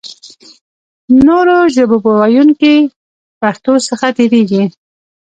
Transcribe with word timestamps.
نورو 1.27 1.57
ژبو 1.75 1.97
ویونکي 2.19 2.75
پښتو 3.41 3.73
څخه 3.87 4.07
تېرېږي. 4.17 4.63